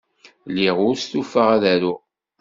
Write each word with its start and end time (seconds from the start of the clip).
Lliɣ 0.49 0.77
ur 0.87 0.95
stufaɣ 0.97 1.47
ad 1.55 1.63
aruɣ. 1.73 1.99